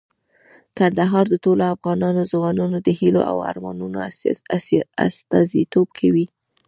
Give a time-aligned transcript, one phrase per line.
[0.77, 1.99] کندهار د ټولو افغان
[2.31, 3.97] ځوانانو د هیلو او ارمانونو
[5.07, 6.25] استازیتوب کوي.